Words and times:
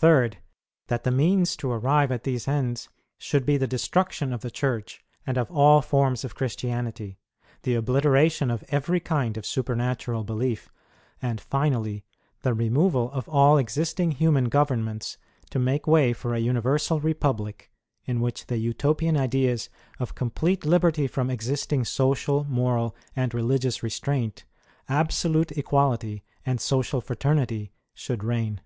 3°, 0.00 0.36
That 0.86 1.04
the 1.04 1.10
means 1.10 1.54
to 1.56 1.70
arrive 1.70 2.10
at 2.10 2.24
these 2.24 2.48
ends 2.48 2.88
should 3.18 3.44
be 3.44 3.58
the 3.58 3.66
destruction 3.66 4.32
of 4.32 4.40
the 4.40 4.50
Church, 4.50 5.04
and 5.26 5.36
of 5.36 5.50
all 5.50 5.82
forms 5.82 6.24
of 6.24 6.34
Christianity; 6.34 7.18
the 7.64 7.74
obliteration 7.74 8.50
of 8.50 8.64
every 8.70 9.00
kind 9.00 9.36
of 9.36 9.44
supernatural 9.44 10.24
belief; 10.24 10.70
and, 11.20 11.42
finally, 11.42 12.06
the 12.40 12.54
removal 12.54 13.10
of 13.12 13.28
all 13.28 13.58
existing 13.58 14.12
human 14.12 14.46
governments 14.48 15.18
to 15.50 15.58
make 15.58 15.86
way 15.86 16.14
for 16.14 16.32
a 16.34 16.38
universal 16.40 16.98
republic 16.98 17.70
in 18.06 18.22
which 18.22 18.46
the 18.46 18.56
Utopian 18.56 19.14
ideas 19.18 19.68
of 19.98 20.14
complete 20.14 20.64
liberty 20.64 21.06
from 21.06 21.28
existing 21.28 21.84
social, 21.84 22.44
moral, 22.44 22.96
and 23.14 23.34
religious 23.34 23.82
restraint, 23.82 24.46
absolute 24.88 25.52
equality, 25.52 26.24
and 26.46 26.62
social 26.62 27.02
fraternity, 27.02 27.74
should 27.92 28.24
reign. 28.24 28.62